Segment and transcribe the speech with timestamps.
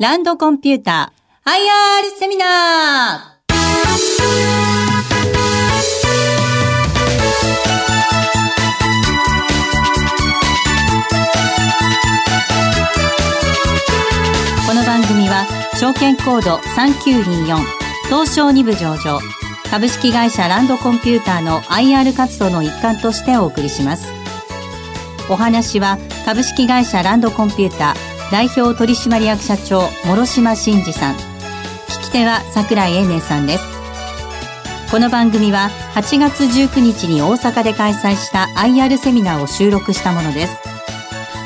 [0.00, 3.46] ランドコンピューター IR セミナー。
[14.66, 15.46] この番組は
[15.76, 17.56] 証券コード3924
[18.06, 19.20] 東証2部上場
[19.70, 24.12] 株式会社ランドコンピューターの IR 活動の一環としてお送りします。
[25.30, 31.14] お話は株式会社ランドコンピューター代表取締役社長諸島真二さん。
[31.14, 33.64] 聞き手は櫻井英明さんです。
[34.90, 40.56] この番組は8月19日に大阪で開催した IR セミナーを収録したものです。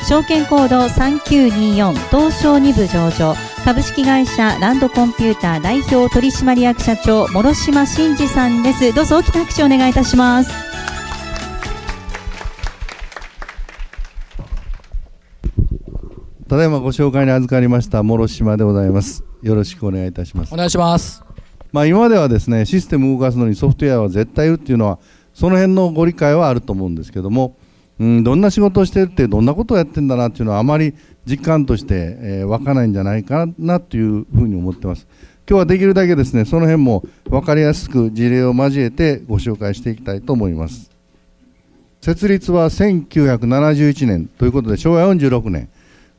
[0.09, 3.37] 証券コード3924東証2部上場。
[3.67, 8.95] 株式会社ランドコンピューター代表取締役社長諸島真二さんです。
[8.95, 10.68] どうぞ大きな拍手をお願いいたします。
[16.49, 19.23] ただいまご紹介に預かりました諸島でございます。
[19.43, 20.55] よろしくお願いいたします。
[20.55, 21.23] お願いします。
[21.73, 24.99] まあ今まではですねシステムを動かすのにソフトウェアは絶対いるっていうのは
[25.35, 27.59] その辺のご理解はあると思うんですけども、
[28.01, 30.95] うん、どんな仕事をしてるってどんなことをやってんだなっていうのはあまり
[31.27, 35.07] 実感として、えー、湧かないんじゃないかなというふうに思ってます。
[35.47, 40.91] 今日はできるだけですねその辺も分かりやすく事例を交えてご紹介していきたいと思います。
[42.01, 45.69] 設立は1971年ということで昭和46年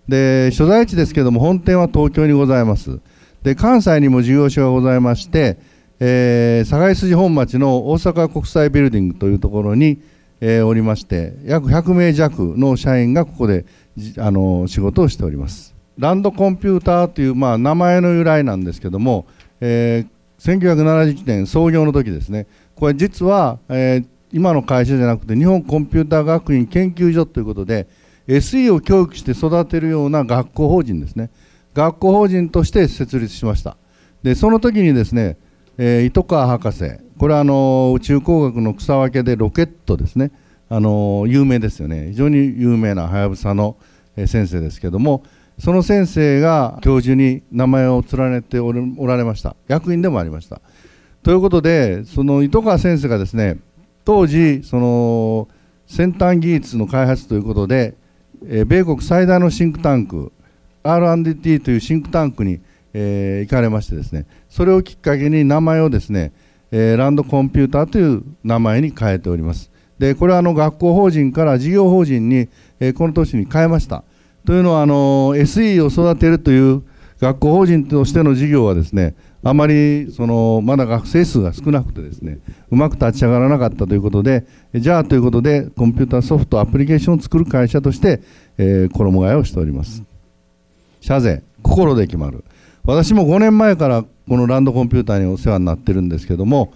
[0.10, 3.00] で所在地ですけども本店は東京にございます。
[3.44, 5.58] で関西にも事業所がございまして、
[6.00, 10.02] えー、堺筋本町の大阪国際ビルディングというところに、
[10.42, 13.66] えーおりまして約100名弱の社員がここで
[14.18, 15.76] あの仕事をしております。
[15.98, 19.28] ランドコンピューターという、まあ、名前の由来なんですけども、
[19.62, 22.48] えー1971年創業の時ですね。
[22.74, 27.88] これ実は、えー今の会社じゃなくて日本コンピューター学院研究所ということで
[28.30, 31.32] SE を教育して育てるような学校法人ですね。
[31.74, 33.76] 学校法人として設立しました。
[34.22, 35.38] でその時にですね、
[35.78, 36.84] えー糸川博士
[37.18, 40.32] これはあの宇宙工学の草分けでロケットですね。
[40.70, 42.10] あの有名ですよね。
[42.12, 43.78] 非常に有名なはやぶさの
[44.16, 45.24] 先生ですけども
[45.58, 49.56] その先生が教授に名前を連ねておるおられました。
[49.68, 50.62] 役員でもありました。
[51.24, 53.58] ということでその糸川先生がですね
[54.06, 55.48] 当時その
[55.88, 57.96] 先端技術の開発ということで、
[58.46, 60.32] え米国最大のシンクタンク
[60.84, 62.60] R&D というシンクタンクに、
[62.94, 64.26] え行かれましてですね。
[64.50, 66.32] それをきっかけに名前をですね、
[66.72, 69.72] えランドコンピューターという名前に変えております。
[70.00, 72.48] でこれはあの学校法人から事業法人に、
[72.80, 74.04] えこの年に変えました。
[74.46, 76.84] というのはあの SE を育てるという
[77.20, 82.40] 学校法人としての事業はですねあまりそのまだ学生数が少なくてですね
[82.72, 84.46] うまく立ち上がらなかったということで
[84.76, 88.22] じゃあということでコンピューターソフトアプリケーションを作る会社として、
[88.58, 90.04] えー衣替えをしております。
[91.00, 92.44] 社税心で決まる。
[92.84, 96.74] 私も5年前からこのランドコンピューターにお世話になってるんですけども、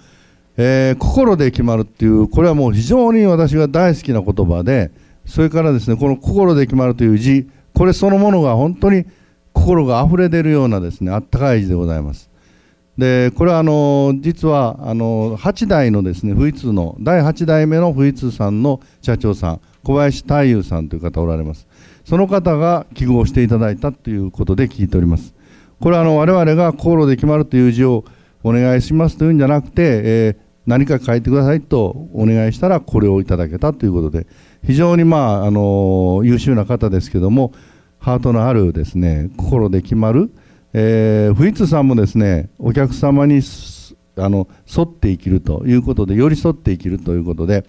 [0.56, 4.91] えー心で決まるっていうこれはもう非常に私が大好きな言葉で
[5.25, 9.06] それからですねこの心で決まるという字これそのものが本当に
[9.52, 12.33] 心が溢れ出るようなですねあったかい字でございます。
[12.98, 21.68] でこれはあの実はあの8代のですね富裕通の第8代目の富裕通さんの社長さん小林太夫さんという方おられます。
[22.06, 25.34] その方が記号していただいたということで聞いております。
[25.80, 28.06] これはあの我々が心で決まるという字を
[28.44, 34.28] お願いしますというんじゃなくて、えー何か書いてくださいとお願いしたらこれをいただけたということで
[34.66, 37.52] 非常にまああの優秀な方ですけども
[38.00, 40.32] ハートのあるですね心で決まる、
[40.73, 43.41] えー、富津さんもですねお客様に
[44.16, 47.66] あの沿って生きるということで寄り添って生きるということで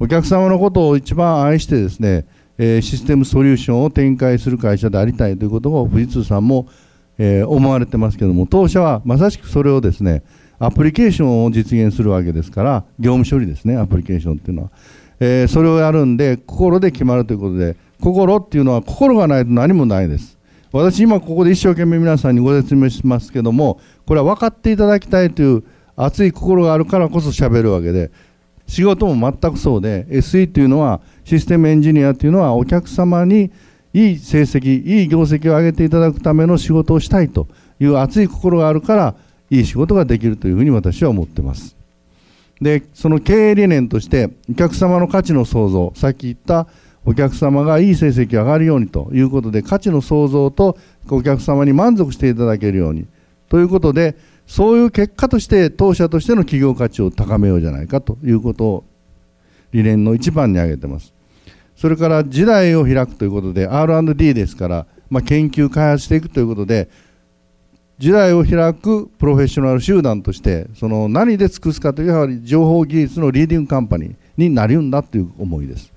[0.00, 2.26] お客様のことを一番愛してですね、
[2.58, 6.68] えーシステムソリューションを展開する会社でありたいということを富士通さんも、
[7.18, 10.22] えー思われてますけども当社はまさしくそれをですね
[10.58, 14.70] アプリケーションを実現するわけですから業務処理ですねアプリケーションっていうのは、
[15.20, 20.39] えーそれをやるんで心で決まるということで心っていうのは心がないと何もないです。
[20.72, 25.64] 私今ここで一生懸命皆さんにご説明しますけどもこれは分かっていただきたいという
[25.96, 28.10] 熱い心があるからこそ喋るわけで
[28.66, 33.50] 仕事も全くそうで SE というのはシステムエンジニアというのはお客様に
[33.92, 37.48] いい成績いい業績を上げていただくための仕事をしたいと
[37.80, 39.16] いう熱い心があるから
[39.50, 41.76] いい仕事ができるというふうに私は思ってます。
[42.60, 46.68] でその経営理念としてお客様の価値の創造さっき言った
[47.04, 50.76] お客様がいい成績上がるようにということで価値の創造と
[51.08, 53.06] お客様に満足していただけるように。
[53.48, 54.16] ということで
[54.46, 58.84] そういう結果として当社としての企業価値を高めようじゃないかということを
[59.72, 61.12] 理念の一番に挙げてます。
[61.76, 66.90] それから時代を開くということで R&D ですから、まあ、研究開発していくということで
[67.98, 75.92] 時代を開くプロフェッショナル集団としてその何で尽くすかというやはり情報技術のリーディングカンパニーになるんだという思いです。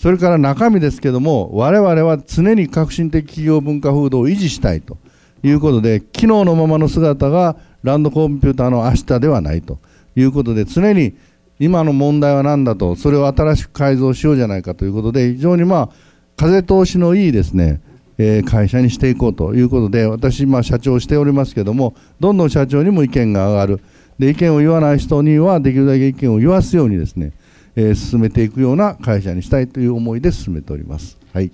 [0.00, 4.96] それから中身ですけども我々は常に革新的企業文化風土を維持したいと
[5.42, 9.78] いうことで昨日のままの姿がランドコンピューターの明日ではないと
[10.16, 11.18] いうことで常に
[11.58, 15.88] 今の問題は何だとそれを新しく改造しようじゃないかということで非常にまあ
[16.34, 17.82] 風通しのいいですね
[18.16, 23.80] え会社にしていこうということで私、ま、社長しておりますけどもどんどん社長にも意見が上がる。
[24.18, 27.32] で意見を言わない人にはできるだけ意見を言わすようにですね、
[27.76, 31.18] えー、進めていくような会社にしたいという思いで進めております。
[31.32, 31.50] はい、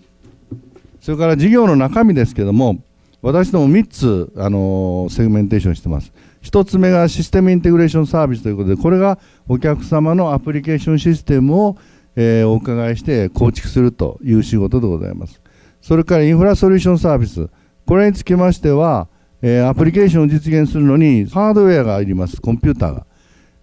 [1.00, 2.78] それから事業の中身ですけども
[3.22, 6.12] 私ども3つ、あのー、セグメンテーションしてます。
[6.42, 9.18] 1つ目がシステムインテグレーションサービスということでこれが
[9.48, 11.76] お客様のアプリケーションシステムを、
[12.14, 15.40] えー、お伺いして構築するという仕事でございます。
[15.80, 17.48] それからインフラソリューションサービス、
[17.86, 19.08] これにつきましては、
[19.42, 23.06] えー、アプリケーションを実現するのにハードウェアがいります、コンピューターが。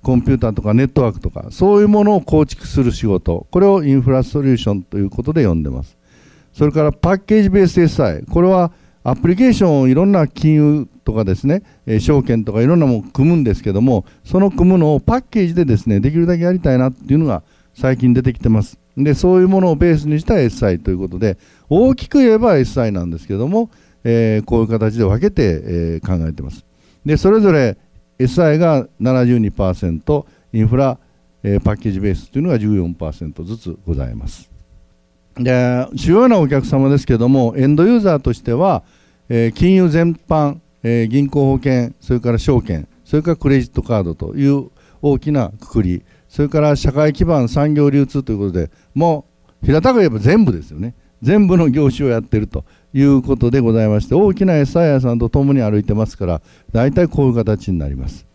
[0.03, 5.97] コンピューターとかネットワークとか、そういうものを構築する仕事、これをインフラソリューションということで呼んでます。
[6.53, 8.71] それからパッケージベース SI、これは
[9.03, 18.79] アプリケーションをいろんな金融とかですね、え、証券とかいろんなものを組むんですけども、その組むのをパッケージでですね、できるだけやりたいなっていうのが最近出てきてます。
[18.97, 21.37] で、そういうものをベースにした SI ということで、
[21.69, 23.69] 大きく言えば SI なんですけども、
[24.03, 26.65] えー、こういう形で分けて、えー、考えてます。
[27.05, 27.77] で、それぞれ
[28.19, 30.97] SI が72%、インフラ、
[31.43, 34.49] えー、パッケージベースというのが14%ずつございます。
[35.35, 38.83] で、主要なお客様ですけども、エンドユーザーとしては、
[39.29, 44.69] えー、金融全般、えー、銀行保険、それから証券、それからクレジットカードという
[45.01, 49.25] 大きなくくり、それから社会基盤産業流通ということで、も
[49.61, 50.95] う平たく言えば全部ですよね。
[51.21, 56.41] 全部の業種をやっているということでございまして大きな SI 屋さんと共に歩いてますから
[56.71, 58.25] 大体こういう形になります。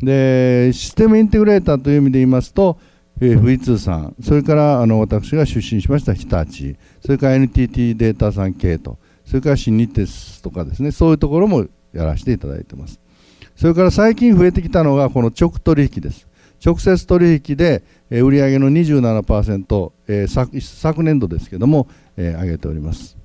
[0.00, 2.78] でシステムインテグレーターという意味で言いますと、
[3.20, 6.76] えー、富士通さんそれからあの私が出身しました日立。
[7.00, 13.00] それから NTT データさん系とそれから新日鉄とかですねそういうところもやらせていただいてます。
[13.54, 16.26] それから最近増えてきたのがこの直取引です。
[16.64, 23.21] 直接取引で売上の27%、え、昨年度ですけども、えー、上げております。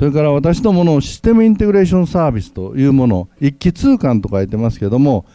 [0.00, 5.26] それから私どものシステムインテグレーションサービスというもの一気通貫と書いてますけども、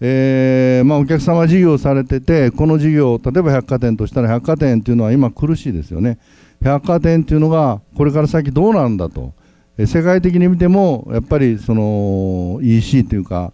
[0.00, 6.20] えーまあ、お客様事業されててこの事業例えば百貨店としたら百貨店というのは今苦しいですよね。
[6.62, 9.34] 百貨店というのがこれから先どうなんだと。
[9.76, 13.52] え世界的に見てもやっぱりその EC というか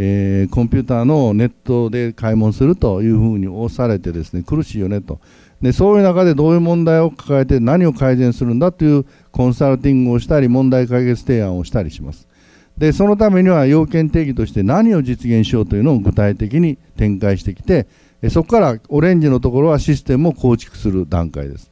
[0.00, 5.18] えー、コンピューターのネットで買い物するというふうに押されてですね苦しいよねと。
[5.62, 12.28] でそういう中でどういう問題を抱えて何を改善するんだというコンサルティングをしたり問題解決提案をしたりします。
[12.76, 17.88] でそのためには要件定義として何を実現しようというのを具体的に展開してきて
[18.30, 21.70] そこからオレンジのところはシステムを構築する段階です。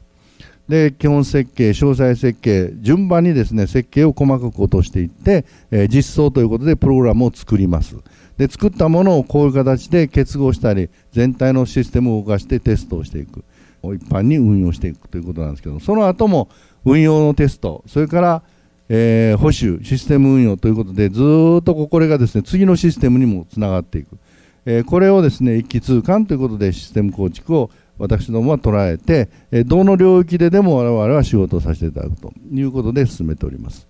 [0.67, 7.95] で基本設計、詳細設計、順番にですね設計を細かく落としていって、え、実装ということでプログラムを作ります。
[8.37, 13.45] で作ったものをこういう形で結合したり全体のシステムを動かしてテストをしていく。
[13.81, 16.49] を一般に運用していくということなんですけどその後も
[16.85, 18.43] 運用のテストそれから、
[18.89, 21.21] えー、保守システム運用ということでず
[21.59, 24.17] っとこれがですね次のシステムにもつながっていく、
[24.65, 33.87] えー、これをですね一気通貫ということでシステム構築を私どもは捉えて、えどの領域ででも我々は仕事をさせていただくということで進めております。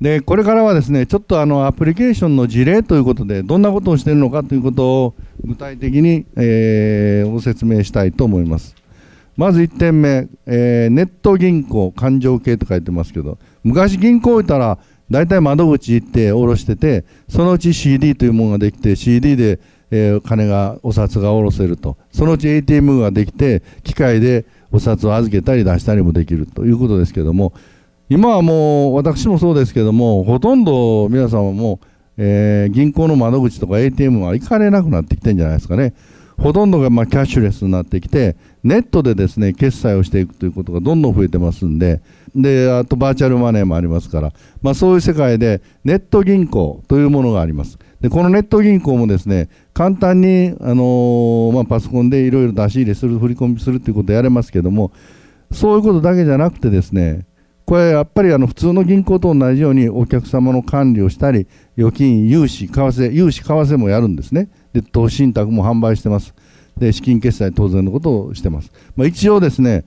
[0.00, 8.76] でこれからはですねちょっとあのアプリケーションの事例ということでどんなことをしているのかということを具体的に、えー、ご説明したいと思います
[9.36, 14.78] まず1点目、えー、ネット銀行勘定系と書いてますけど昔銀行行ったら
[15.10, 21.96] 大体窓口行って下ろしててそのうち CD というものができて CD で、えー、金がお札が下ろせると。
[22.12, 27.52] そのうち ATM ができて機械でお札を預けたり出したりもできるということですけども
[28.08, 31.86] 今はもう私もそうですけどもほとんど皆さんはもう、
[32.18, 35.94] えー、銀行の窓口とか ATM は行かれなくなってきてるんじゃないですかね。
[36.38, 42.02] ほとんどがまキャッシュレスになってきてネットでですね決済をしていくということがどんどん増えてますんで
[42.34, 54.92] であとバーチャルマネーもありますから、まあ、そういう世界でネット銀行というものがありますでこのネット銀行もですね簡単に、あのー、まあ、パソコンでいろいろ出し入れする振り込みするということをやれますけども
[55.52, 57.26] そういうことだけじゃなくてですね
[57.66, 64.48] これやっぱりあの普通の銀行と同じようにお客様の管理をしたり預金、融資、為替、融資、為替もやるんですね。
[64.80, 66.34] で、投資信託も販売してます。
[66.78, 68.70] で、資金決済当然のことをしてます。
[68.96, 69.84] まあ、一応ですね、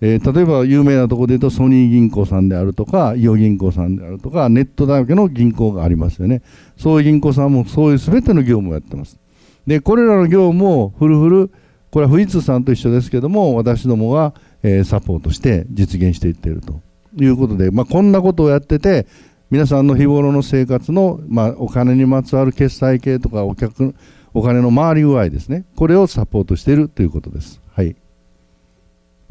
[0.00, 6.42] えー、例えば有名なところで言うとソニー銀行さんであるとか伊予銀行さんであるとかネットだらけの銀行がありますよね
[6.78, 9.18] そういう銀行さんもそういう全ての業務をやってます
[9.66, 11.50] でこれらの業務をフルフル
[11.90, 14.32] これは富士通さんと一緒ですけども私どもが、
[14.62, 16.80] えー、サポートして実現していっていると
[17.22, 19.06] いうことで、まあ、こんなことをやってて
[19.50, 23.94] 皆さんの日頃の生活の、まあ、お金にまつわる決済系とかお客
[24.34, 25.64] お金の回り具合ですね。
[25.76, 27.60] これをサポートしているということです。
[27.72, 27.96] はい。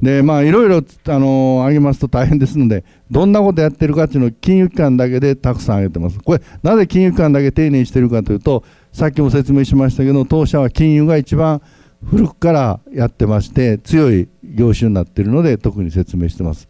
[0.01, 6.19] でまあいろいろあの挙げますと大変ですのでどんなことやってるかっていうのを金融機関だけでたくさん挙げてます。
[6.19, 8.63] これなぜ金融機関だけ丁寧にしてるかというと
[8.93, 11.61] さっきも説明しましたけど当社は金融が一番
[12.05, 16.69] 古くからやってまして強い業種になっているので特に説明してます、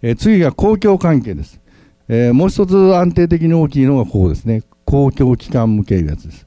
[0.00, 1.60] えー、次が公共関係です、
[2.08, 4.62] えー、もう一つ安定的に大きいのがこうですね。
[4.84, 6.46] 公共機関向けいうやつです。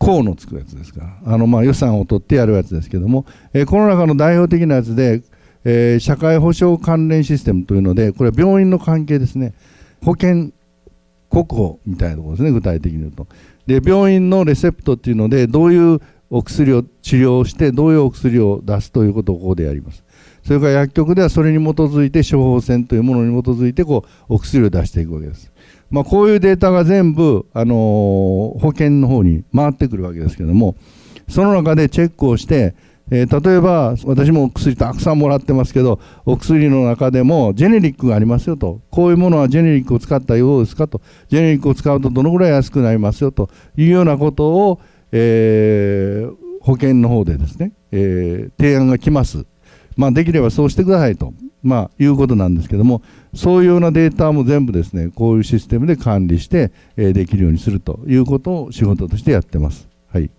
[0.00, 5.22] 公のつくやつですからあのまあ予算を取ってやるやつですけども、えー、この中の代表的なやつで
[5.64, 9.54] えー、社会保障関連システムというので、これは病院の関係ですね、
[10.02, 10.52] 保険
[11.30, 13.26] 国保みたいなところですね、具体的に言うと。
[13.66, 20.02] で、病院のレセプトっていうので、どういうお薬を治療して、どういうお薬を出すということをここでやります。
[20.44, 25.49] それから薬局ではそれに基づいて処方箋というものに基づいてこうお薬を出していくわけです。
[25.90, 27.76] まあ、こういうデータが全部、あのー、
[28.60, 30.76] 保険の方に回ってくるわけですけども、
[31.28, 32.74] その中でチェックをして、
[33.10, 38.80] えー、例えば私も薬たくさんもらってますけどお薬の中でもジェネリックがありますよと。
[38.90, 41.00] こういうものはジェネリックを使ったようですかと。
[41.28, 43.50] ジェネリックを使うとどのぐらい安くなりますよと。
[43.76, 44.80] いうようなことを、
[45.10, 49.44] えー、保険の方でですね、えー、提案が来ます、
[49.96, 51.32] まあ、できればそうしてくださいと、
[51.62, 53.02] まあ、いうことなんですけども
[53.34, 59.88] そういうようなデータも全部ですねこういうシステムで管理して、え、できるようにするということを仕事としてやってます。
[60.12, 60.30] はい。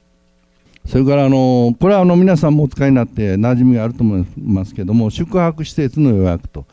[0.86, 6.66] それからあのこれはあの皆さんもお使いになって馴染みがあると思いますけども宿泊施設の予約と。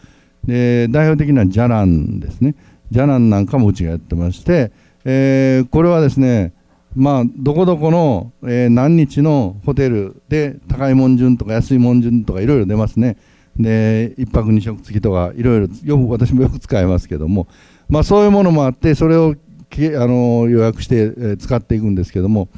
[0.45, 2.55] で代表的なじゃらんですね。
[2.91, 4.73] じゃらんなんかもうちがやってまして、
[5.05, 6.55] えー、これはですね
[6.97, 13.19] まあどこどこの、えー、何日のホテルで高いもん順とか安いもん順とかいろいろ出ますね。
[13.59, 17.49] で1泊2食付きとかいろいろよく私もよく使いますけども
[17.89, 22.49] まあそういうものもあってそれをあの予約して、え、使っていくんですけども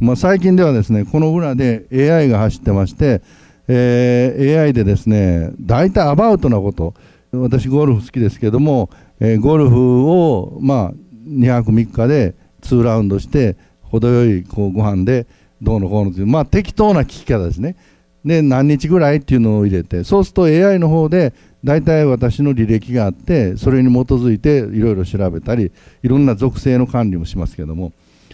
[0.00, 3.20] まあ、最近ではですねこの裏で AI が走ってまして、
[3.68, 6.94] えー、AI でですね大体アバウトなこと
[7.32, 8.88] 私ゴルフ好きですけども、
[9.20, 10.92] えー、ゴルフをまあ
[11.28, 15.26] 2泊3日で2ラウンドして程よいこうご飯で
[15.60, 17.76] どうのこうのというまあ適当な聞き方ですね。
[18.24, 21.32] で何日ぐらいっていうのを入れてそうすると AI の方で
[21.64, 25.72] 大体私の履歴があってそれに基づいていろいろ調べたり
[26.02, 27.92] いろんな属性の管理もしますけども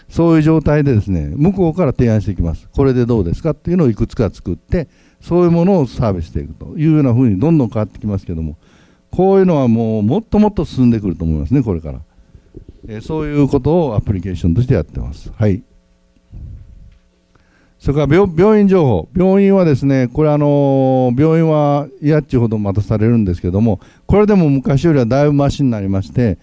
[0.09, 2.69] そういう状態でですね向こうから提案していきます。
[2.73, 4.89] これでどうですかっていうのをいくつか作って
[5.21, 6.77] そういうものをサービスしていくと。
[6.77, 8.57] いうようなふうにどんどん変わってきますけども
[9.11, 12.01] こういうのはもうもっともっと進んでくると思いますねこれから、
[12.87, 15.33] えー、そういうことをアプリケーションとしてやってます。
[15.35, 15.63] はい。
[17.87, 26.37] それから病院情報病院はですねこれあの病院は嫌っちゅうほど待たされるんですけどもこれでも昔よりはだいぶマシになりまして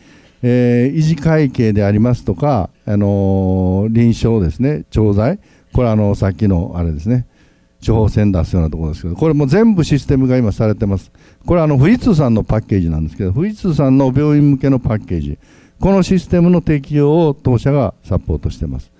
[0.46, 5.40] えー、維持会計でありますとか、あの、臨床ですね、調剤、
[5.72, 7.26] これあのさっきのあれですね、
[7.86, 11.14] 処方箋出すようなところですけど、これも全部システムが今されてます。
[11.46, 15.40] これあの富士通さんのパッケージなんですけど、富士通さんの病院向けのパッケージ、
[15.80, 18.93] このシステムの適用を当社がサポートしてます。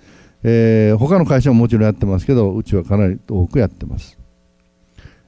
[0.44, 4.18] えー、他の会社ももちろんやってますけど、うちはかなり多くやってます。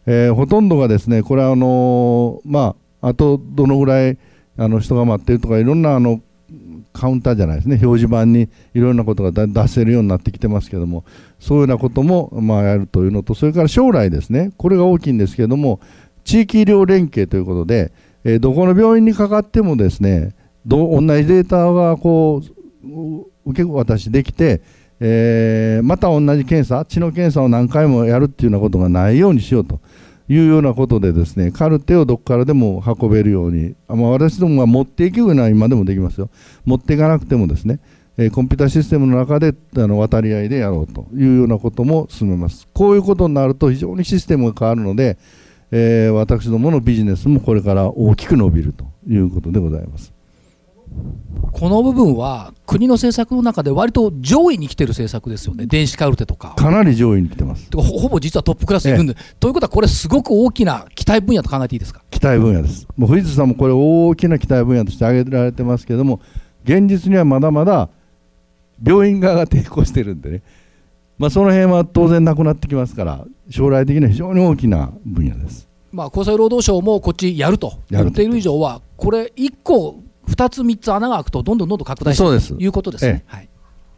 [0.06, 4.18] えー、ほとんどがですね、これはあのー、まあ、あとどのぐらい
[4.56, 6.20] あの人が待ってるとかいろんなあの
[6.92, 11.04] カウンターじゃないですね表示板にいろんなことが出せるようになってきてますけども
[11.38, 15.80] そういうようなこともまあやるというのとそれから将来ですねこれが大きいんですけれども
[16.25, 17.92] 地域医療連携ということで、
[18.25, 24.61] えー、どこの病院にかかってもですねど同じデータがこう受け渡しできて、
[25.00, 29.81] えー、また同じ検査血の検査を何回もやるっていうようなことがないようにしようと。
[30.29, 36.31] いうようなことでですねカルテをどこからでも運べるように、まあ、私どもが持っていくような今でもできますよ
[36.65, 37.79] 持っていかなくてもですね、
[38.17, 45.17] えー、コンピューターシステムの中であの渡り合いでやろうというようなことも進めますこういうことになると非常にシステムが変わるので、
[45.71, 50.15] えー、私どものビジネスもこれから大きく伸びるということでございます
[51.52, 56.55] この部分は国の政策の中で割と上位に来てる政策ですよね、電子カルテとか。
[56.57, 57.69] かなり上位に来てます。
[57.75, 62.02] ほほぼ実はトップクラスにいるんで、ええ、ということは、これ、すごく大きな期待分野と考えていいですか？
[62.11, 62.87] 期待分野です。
[62.97, 66.21] もう藤津さんもこれ、大きな期待分野として挙げられてますけれども、
[66.64, 67.88] 現実にはまだまだ
[68.85, 70.43] 病院側が抵抗してるんでね、
[71.16, 75.66] まあ、その辺は当然なくなってきますから、将来的には非常に大きな分野です。
[75.93, 83.25] まあ、厚生労働省もこっちやるとやると言っている以上は、これ、1個、2つ、3つ穴が開くと、どんどんどんどん拡大していくということですね。
[83.26, 83.49] はい。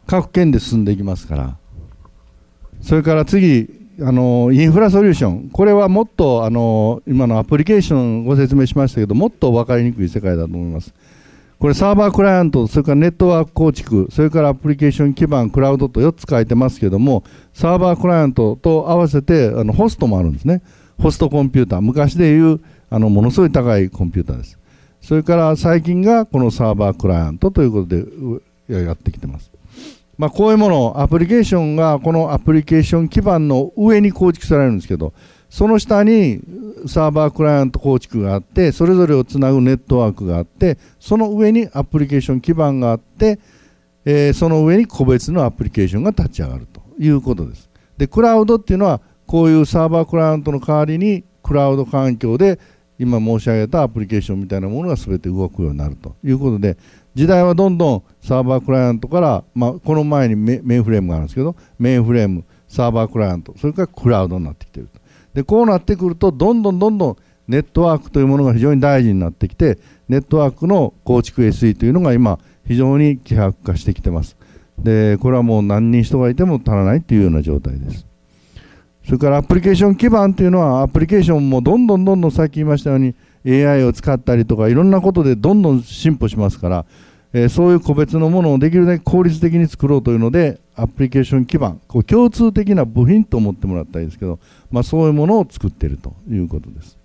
[0.07, 1.57] 各県で進んでいきますから、
[2.81, 3.67] それから次、
[4.01, 10.93] あのインフラソリューション、これはもっとあの今のアプリケーションご説明しましたけど、もっと分かりにくい世界だと思います。
[11.59, 20.61] これ、サーバークライアント、それからネットワーク構築、それからアプリケーション基盤、クラウドと4つ書いてますけども、サーバークライアントと合わせてあのホストもあるんですね、
[20.97, 24.58] ホストコンピューター、昔でいうあのものすごい高いコンピューターです。
[25.01, 29.51] それから最近がこのサーバークライアントということでやってきてます。
[30.17, 35.13] まあ、こういうもの、アプリケーションがこのアプリケーション基盤の上に構築されるんですけど、
[35.49, 36.41] その下に
[36.87, 43.39] サーバークライアント構築があって、それぞれをつなぐネットワークがあって、その上にアプリケーション基盤があって、
[44.03, 47.69] えーその上に個別のアプリケーションが立ち上がるということです。
[47.97, 52.59] で、クラウドっていうのは、こういうサーバークライアントの代わりに、クラウド環境で
[52.99, 56.77] 今申し上げたアプリケーションみたいなものが全て動くようになるということで、
[57.15, 64.99] 時代はどんどんサーバークライアントから、まあ、この前にメインフレームがあるんですけど、メインフレーム、サーバークライアント、それからクラウドになってきていると。
[65.33, 72.37] で、こうなってくると、どんどんどんどんネットワークというものが非常に大事になってきて、ネットワークの構築 SE というのが今、
[72.67, 74.37] 非常に希薄化してきてます。
[74.77, 78.08] で、これはもう何人人がいても足らないというような状態です。
[79.09, 86.85] それからアプリケーション基盤というのは、アプリケーションもどんどんどんどんさっき言いましたように、AI を使ったりとか、いろんなことでどんどん進歩しますから、
[87.33, 94.37] えーそういう個別のものをできるだけ効率的に作ろうというので、アプリケーション基盤、こう共通的な部品と思ってもらったらいいですけど、
[94.69, 96.99] まあ、そういうものを作っているということです。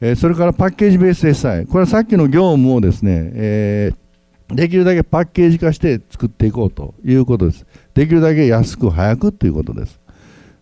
[0.00, 7.66] えーそれからパッケージベース SI、これはさっきの業務をですね、えーできるだけパッケージ化して作っていこうということです。
[7.92, 10.00] できるだけ安く早くということです。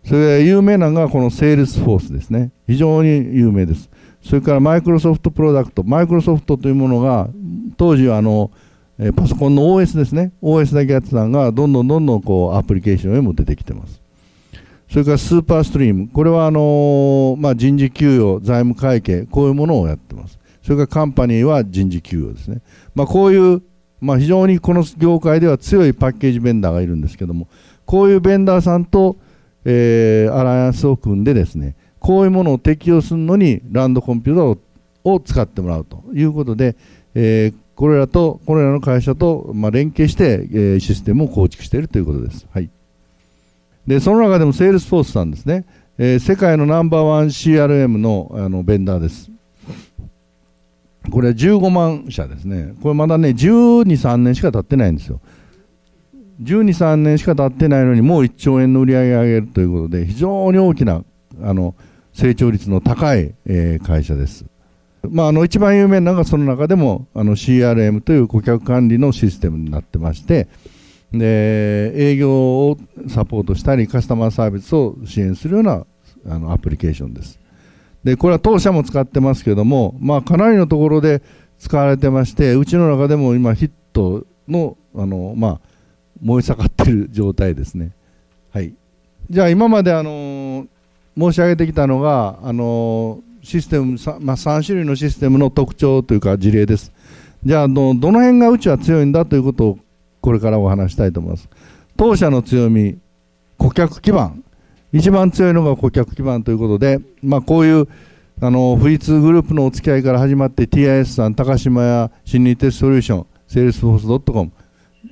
[0.05, 2.51] それで有名なのがこのセールスフォースですね。
[2.67, 3.89] 非常に有名です。
[4.21, 7.27] それからマイクロソフトプロダクト、マイクロソフトというものが、
[7.77, 8.51] 当時はあの、
[8.97, 14.01] えパソコンの OS ですね、OS だけやってたのが、どんどんどんどんこうアプリケーションへも出てきてます。
[14.89, 20.39] それからスーパーストリーム、これはあのまあ、人事給与、財務会計、こういうものをやってます。
[20.61, 22.61] それからカンパニーは人事給与ですね。
[22.93, 23.61] まあ、こういう、
[24.01, 27.47] まあ、非常にこの業界では強いパッケージベンダーがいるんですけども、
[27.85, 29.17] こういうベンダーさんと、
[29.65, 34.59] えーアライアンスを組んでですね、こういうものを適用するのにランドコンピューター
[35.11, 36.75] を使ってもらうということで、
[37.13, 42.47] えーこれらと、これらの会社と、まあ、連携して、えーシステムを構築しているということです。
[42.53, 42.69] はい。
[43.85, 45.65] で、その中でもセールスフォースさんですね、
[45.97, 49.29] えー世界のナンバーワン CRM のあのベンダーです。
[51.11, 52.73] これは15万社ですね。
[52.81, 55.19] これまだね、12、3年しか経ってないんですよ。
[56.41, 61.03] 12、3年しか経ってないのに、もう1兆円の売り上げを上げるということで、非常に大きな
[61.41, 61.75] あの
[62.13, 64.45] 成長率の高い、えー会社です。
[65.11, 70.47] まあ、あの一番有名なのがその中でもあの CRM という顧客管理のシステムになってまして
[71.11, 75.85] で営業をサポートしたりカスタマーサービスを支援するような
[76.27, 77.39] あのアプリケーションです
[78.03, 81.21] でこれは当社も使ってますけども、まあ、かなりのところで
[81.59, 85.61] 使われてましてうちの中でも今ヒットのあの、まあ、
[86.21, 87.91] 燃え盛ってる状態ですね
[88.51, 88.73] はい
[89.29, 90.67] じゃあ今まであの
[91.17, 96.91] 申し上げてきたのがあのシステム、さまあ、3種類のシステムの特徴というか事例です。
[97.43, 99.79] じゃあど、どの辺がうちは強いんだということを
[100.19, 101.47] これからお話したいと思います。
[101.95, 102.97] 当社の強み、
[103.59, 104.43] 顧客基盤。
[104.91, 107.87] 一番強いのが顧客基盤ということで、まあ、こういう
[108.41, 114.51] あの富士通グループのお付き合いから始まって TIS さん、高島屋、新日鉄ソリューション、セールスフォース .com、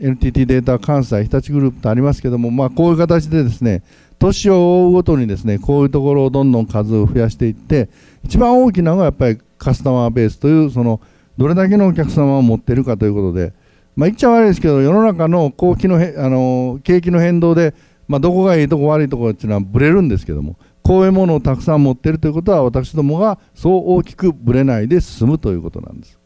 [0.04, 3.84] NTT データ関西、日立グループとありますけども、まあ、こういう形でですね、
[4.20, 7.90] 年を追うごとにですね、こういうところをどんどん数を増やしていって、
[8.26, 11.00] 一番大きなのがやっぱりカスタマーベースという、その
[11.38, 13.54] どれだけのお客様を持っているかということで、
[13.96, 17.74] まあ、言っちゃ悪いですけど、世の中の景気のへあの景気の変動で、
[18.10, 26.20] まあ、どこがいいとこ悪いところっていうのはぶれるんですけども、こういうものをたくさん持っているということは、私どもがそう大きくぶれないで進むということなんです。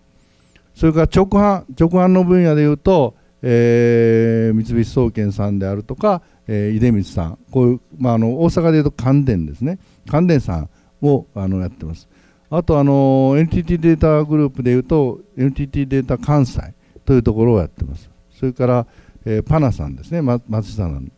[0.73, 10.69] それから直販、直販の分野でいうと、えー三菱総研さんであるとか、えー、出光さん、こういう、まあ、あの大阪でいうと関電ですね、関電さん
[11.01, 12.07] をあのやってます。
[12.49, 16.61] あとあの NTT データグループでいうと NTT データ関西
[17.05, 18.09] というところをやってます。
[18.31, 18.87] それから、
[19.25, 21.11] えーパナさんですね、ま松下さん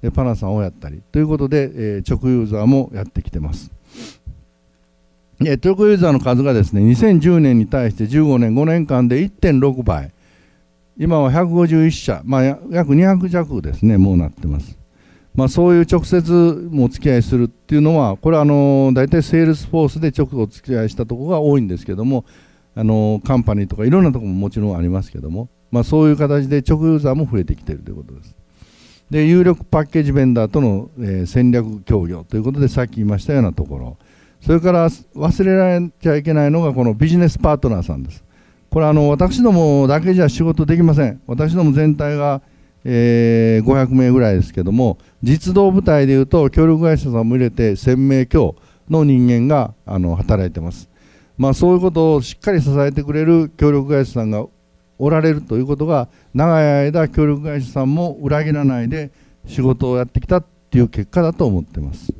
[0.00, 3.70] でパナさんをやったりということで、えー直ユーザーもやってきてます。
[5.38, 10.12] 直ユーザーの数がですね2010年に対して15年5年間で1.6倍
[10.98, 13.98] 今は151社、まあ、約200弱ですね。
[13.98, 14.78] もうなってます。
[15.34, 22.24] まあ、そういう直接お付き合いするっていうのはこれはあの大体セールスフォースで直お付き合いしたところが多いんですけども
[22.74, 28.34] あのカンパニーとかいろんなところももちろんありますけども、まあ、そういう形で直ユーザーも増えてきているということです。
[29.10, 33.98] で有力パッケージベンダーとの、えー、戦略協業ということでさっき言いましたようなところ。
[34.40, 38.24] それから忘れられちゃいけないのがこのビジネスパートナーさんです。
[38.76, 41.22] これあの私どもだけじゃ仕事できません。
[41.26, 42.42] 私ども全体が、
[42.84, 48.54] えー、500名ぐらいですけども実動部隊でいうと協力会社さんも入れて1000名強
[48.90, 50.90] の人間があの働いてます。
[51.38, 54.44] まあそういうことをしっかり支えてくれる協力会社さんが
[54.98, 59.10] おられるということが長い間協力会社さんも裏切らないで
[59.46, 62.12] 仕事をやってきたっていう結果だと思ってます。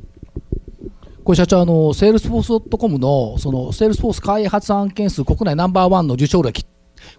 [1.27, 6.65] これ社長あのセールスフォースドットコムのそのセールスフォース開発案件数国内ナンバーワンの受賞歴。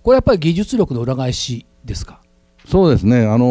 [0.03, 2.23] これやっぱり技術力の裏返しですか？
[2.65, 3.45] そうですね、あの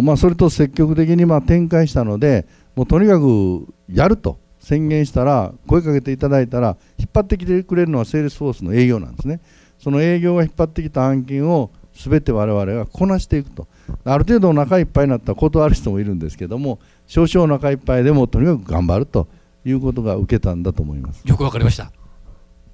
[0.00, 4.38] ー、まあ、それと積極的にまあ展開したので、もうとにかくやると。
[4.60, 9.40] 宣言したら、声かけていただいたら、引っ張ってきてくれるのはセールスフォースの営業なんですね。
[9.78, 13.66] その営業が引っ張ってきた案件を全て我々がこなしていくと。
[14.04, 19.26] ある程度お腹いっぱいになったら断る人もいるんですけども少々お腹いっぱいでもとにかく頑張ると。
[19.68, 21.22] いうことが受けたんだと思います。
[21.24, 21.90] よくわかりました。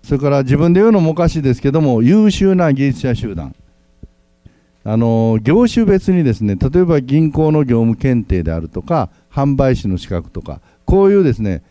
[0.02, 3.54] それから自分で言うのもおかしいですけども優秀な技術者集団。
[4.84, 11.62] あの業種別にですね例えば銀行の業務検定であるとか販売士の資格とかこういうですね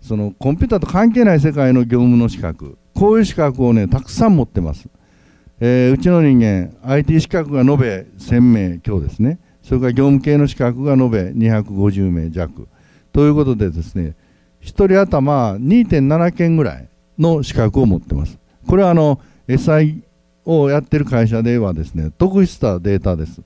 [0.00, 4.88] そのコンピューターと関係ない世界の業務の資格こういう資格をねたくさん持ってます、
[5.58, 9.40] えー、うちの人間 IT 資格が延べ1000名強ですね。
[9.62, 12.66] それから業務系の資格が延べ250名弱。
[13.12, 14.14] ということでですね
[14.62, 18.38] 1人頭2.7件ぐらいの資格を持ってます。
[18.66, 20.02] これはあの SI
[20.44, 23.42] をやってる会社ではですね得したデータです。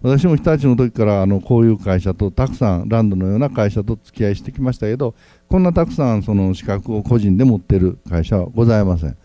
[0.00, 5.14] 私も日立の時からあのこういう会社とたくさんランドのような会社と付き合いしてきましたけど
[5.48, 9.16] こんなたくさんその資格を個人で持っている会社はございません、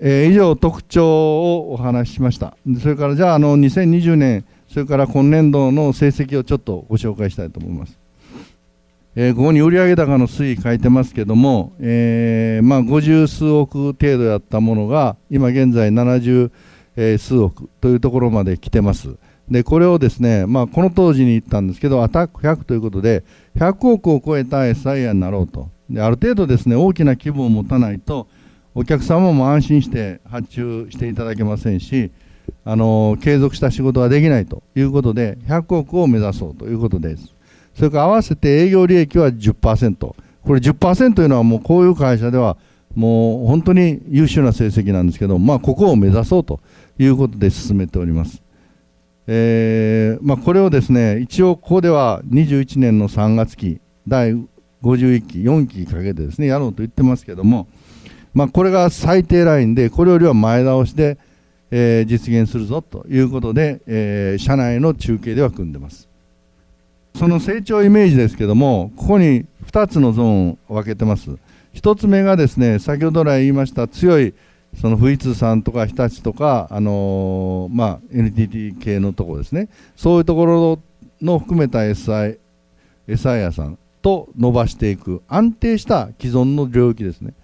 [0.00, 2.56] えー、以上特徴をお話ししました。
[2.80, 8.03] それからじゃああの2020年それから今年度の成績をちょっとご紹介したいと思います。
[9.16, 16.50] えー、ここに売上高の推移書いてますけども、えー、まあ50数億程度やったものが今現在70、
[17.18, 19.16] 数億というところまで来てます。
[19.48, 23.24] でこれをですね、まあ、この当時に言ったんですけどアタック100ということで
[23.56, 25.68] 100億を超えた SIR になろうと。
[25.90, 28.26] である程度ですね大きな規模を持たないと
[28.74, 32.10] お客様も安心して発注していただけませんし
[32.64, 37.33] あの継続した仕事ができないということで100億を目指そうということです。
[37.74, 40.16] それから合わせて営業利益は10%こ
[40.48, 42.56] れ10%というのはもうこういう会社では
[42.94, 46.60] もう本当に優秀な成績なんですけど、まあ、ここを目指そうと
[46.98, 48.42] いうことで進めております。
[49.26, 54.34] えーまあ、これをですね一応ここでは21年の3月期第
[54.82, 57.66] 51期4期かけてですねやろうと言ってますけれども、
[58.34, 61.18] まあ、これが最低ラインでこれよりは前倒しで、
[61.70, 66.13] えー、実現するぞということで、えー、社内の中継では組んでます。
[67.16, 71.30] その成長イメージですけどもここに2つのゾーンを分けてます。
[71.74, 74.34] 1つ目がですね先ほど来言いました強い
[74.80, 79.68] その富士通さんとか日立とか、あのー、まあ、NTT 系のところですね。
[79.96, 80.78] そういうところ
[81.20, 82.38] の含めた SI,
[83.06, 87.34] SI 屋さんと伸ばしていく安定した既存の領域ですね。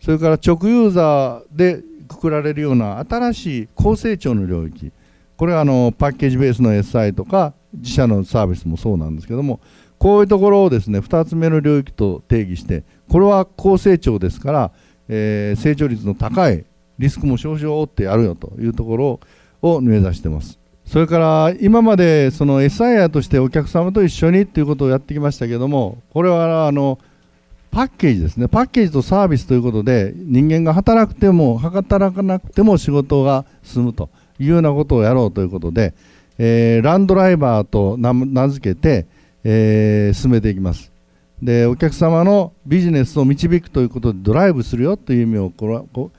[0.00, 4.92] それから直ユーザーでくくられるような新しい高成長の領域。
[5.36, 9.60] これはあのパッケージベースの SI とか自社のサービスもそうなんですけども
[9.98, 14.72] こういうところをですね2つ目の領域と定義してこれは高成長ですから、
[15.08, 16.64] えー、成長率の高い
[16.98, 19.20] リスクも少々負ってやるよというところ
[19.62, 20.58] を目指してます。
[20.86, 27.00] それから今までその SIR としてお客様と一緒にということをやってきましたけどもこれはあの
[27.72, 35.94] パッケージですねパッケージとサービスということで人間が働くても働かなくても仕事が進むというようなことをやろうということで、
[36.38, 39.06] えー、ランドライバーと名付けて、
[39.44, 40.92] えー、進めていきます。
[41.42, 46.10] でお客様のビジネスを導くということでドライブするよという意味をこれこ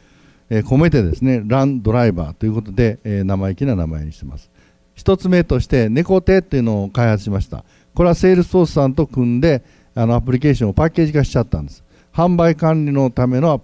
[0.50, 4.50] えー、込めてですねランドライバーということで、えー、生意気な名前にしてます。
[4.96, 7.64] 一つ目として猫手っていうのを開発しました。
[7.94, 11.84] これはセールスフォースさんと組んであのアプリケーションをパッケージ化しちゃったんです。
[12.14, 13.60] 販売管理のためのア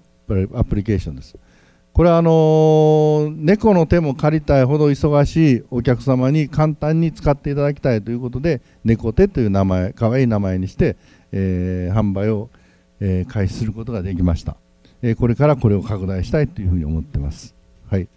[0.64, 1.36] プリケーションです。
[1.94, 10.96] これはあの、猫の手も借りたいほど忙しいお客様に簡単に使っていただきたいということで猫手という名前かわいい名前にして、
[11.32, 12.50] えー、販売を、
[13.00, 14.58] えー、開始することができました。
[15.04, 17.54] えこれからこれを拡大したいというふうに思ってます。
[17.90, 18.08] はい、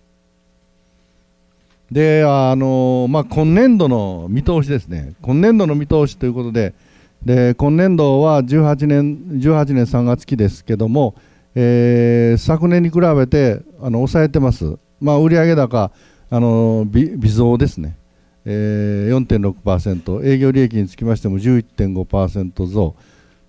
[1.90, 6.74] であのまあ、今年度の見通しですね、今年度の見通しということで、
[7.24, 11.16] で今年度は18年 ,18 年3月期ですけども、
[11.58, 15.90] えー、昨年に比べてあの抑えてます、まあ、売上高
[16.28, 17.96] あの微微増ですね、
[18.44, 22.94] えー、4.6%営業利益につきましても11.5%増。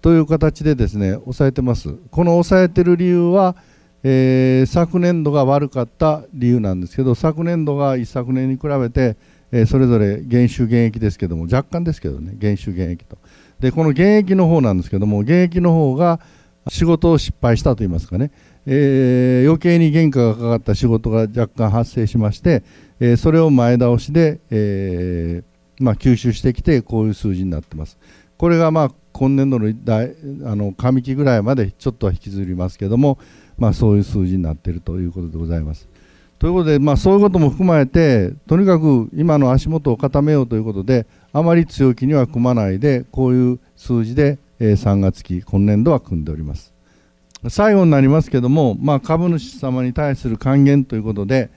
[0.01, 1.95] という形でですね抑えてます。
[2.11, 3.57] この抑えてる理由は、
[4.03, 9.17] えー、昨年度が悪かった理由なんですけど昨年度が一昨年に比べて、
[9.51, 13.17] えー、それぞれ減収減益ですけども若干ですけどね減収減益と。
[13.59, 16.21] でこの減益の方なんですけども減益の方が
[16.69, 18.31] 仕事を失敗したといいますかね、
[18.65, 22.63] えー、余計に原価がかかった仕事が若干発生しまして、
[22.99, 27.97] えー、それを前倒しで、えーまあ、吸収してきてこういう数字になってます
[28.37, 33.17] これがまあ今年度のあの上期ぐらいまでちょっとは引きずりますけども、
[33.57, 35.89] まあ、そういう数字になっているということでございます。
[36.37, 46.73] ということで、まあ、そういうことも含まれてとにかく今の足元を固めようということであまり強気には組まないでこういう数字で、えー、3月期今年度は組んでおります。
[47.49, 51.49] 最後になりますけども、まあ、株主様に対する還元ということで、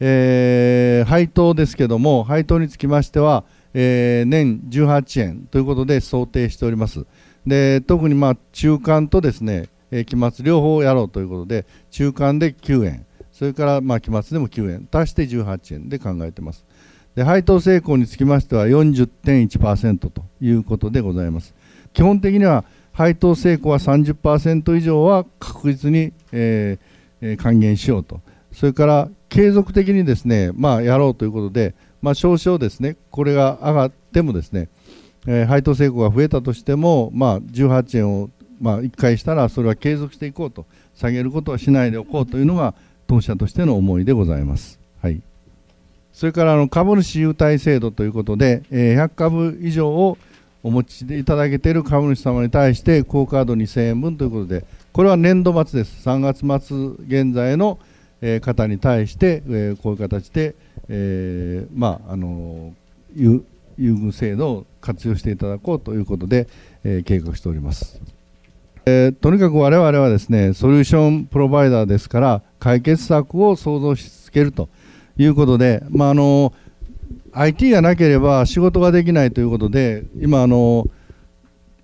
[0.00, 3.44] えー、配当ですけども配当につきましては
[3.74, 7.06] えー、年18円ということで想定しております。
[7.46, 13.06] で特にま中間とですね、え、期末両方やろうということで中間で9円。
[13.32, 14.88] それからま期末でも9円。
[14.90, 16.64] 足して18円で考えています。
[17.14, 21.54] で配当成功につきましては40.1%ということでございます。
[21.92, 28.20] 基本的には配当成功は30%以上は確実に、えー、還元しようと。
[28.52, 34.68] それから継続的にですね、まあ、やろうということでまあ、少々ですねこれが上がってもですね、
[35.26, 40.66] えー、配当成功が増えたとしても、まあ、18円を、まあ、1回したらそれは継続していこうと。
[40.94, 42.74] 下げることはしないでおこうというのが
[43.06, 44.80] 当社としての思いでございます。
[45.00, 45.22] はい。
[46.12, 50.18] それからあの株主優待制度ということで、えー、100株以上を
[50.62, 57.78] お持ちでいただけている株主様に対してクオカード2000円分ということでこれは年度末です3月末現在の、
[58.40, 59.42] 方に対して、
[59.80, 60.56] こういう形で、
[60.88, 62.74] えー、まああの
[63.14, 63.44] 優
[63.78, 66.48] 遇制度を活用していただこうということで、
[66.82, 68.00] えー、計画しております。
[68.86, 74.70] えー、とにかく我々はですねソリューションプロバイダーですから解決策を創造しつけると
[75.18, 76.54] いうことで、まあ、あの
[77.32, 80.86] IT がなければ仕事ができないということで今あの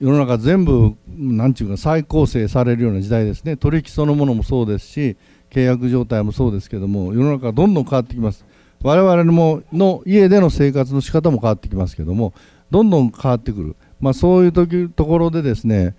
[0.01, 3.57] 世の中全部なんていうか再構成されるような時代ですね。
[3.57, 5.17] 取引そのものもそうですし
[5.51, 8.45] 契約状態もそうですけども世の中どんどん変わってきます。
[8.83, 12.35] 我々もの家での生活の仕方も変わってきますけども
[12.71, 15.95] どんどん変わってくる、まあ、そういう時ところでですね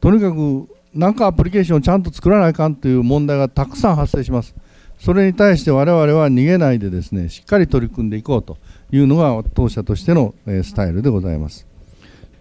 [0.00, 4.56] とにかく何かアプリケーションをちゃんと作らないかんという問題がたくさん発生します。
[5.00, 8.58] それに対して我々は逃げないでですねしっかり取り組んでいこうと
[8.92, 11.66] いうのが当社としてのスタイルでございます、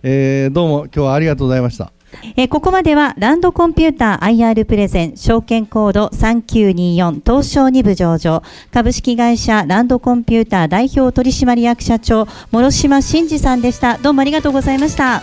[0.04, 1.92] えー、どうも今日はありがとうございました。
[2.36, 8.42] え、ここまではランドコンピューター IR プレゼン証券コード3924東証2部上場
[8.72, 14.00] 株式会社ランドコンピューター代表取締役社長諸島真二さんでした。
[14.00, 15.22] どうもありがとうございました。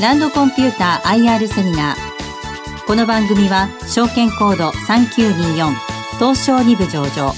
[0.00, 5.74] ランドコンピューター IR セミナーこの番組は証券コード3924
[6.18, 7.32] 東証2部上場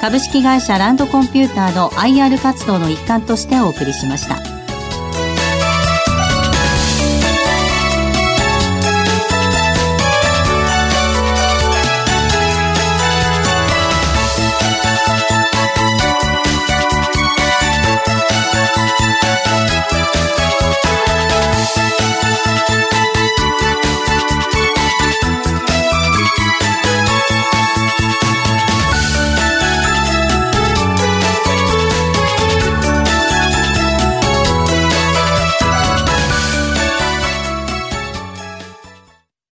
[0.00, 4.57] 株式会社ランドコンピューターの IR 活動の一環としてお送りしました。